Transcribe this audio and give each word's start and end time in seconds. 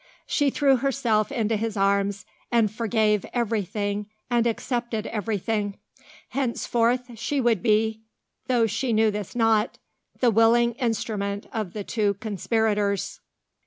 she 0.25 0.49
threw 0.49 0.77
herself 0.77 1.31
into 1.31 1.55
his 1.55 1.77
arms, 1.77 2.25
and 2.51 2.71
forgave 2.71 3.23
everything 3.35 4.07
and 4.31 4.47
accepted 4.47 5.05
everything. 5.05 5.77
Henceforth 6.29 7.19
she 7.19 7.39
would 7.39 7.61
be 7.61 8.01
though 8.47 8.63
this 8.63 8.71
she 8.71 8.93
knew 8.93 9.11
not 9.35 9.77
the 10.19 10.31
willing 10.31 10.73
instrument 10.79 11.45
of 11.53 11.73
the 11.73 11.83
two 11.83 12.15
conspirators. 12.15 13.19